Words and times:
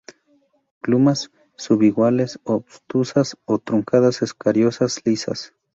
Glumas 0.81 1.29
subiguales, 1.57 2.39
obtusas 2.43 3.37
o 3.45 3.59
truncadas, 3.59 4.23
escariosas, 4.23 4.99
lisas. 5.05 5.53